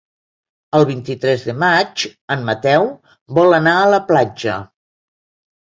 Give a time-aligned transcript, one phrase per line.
[0.77, 2.07] El vint-i-tres de maig
[2.37, 2.89] en Mateu
[3.41, 4.59] vol anar a la platja.